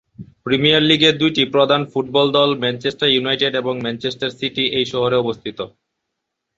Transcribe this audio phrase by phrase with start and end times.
[0.45, 5.59] Premier লীগের দুটি প্রধান ফুটবল দল ম্যানচেস্টার ইউনাইটেড এবং ম্যানচেস্টার সিটি এই শহরে অবস্থিত।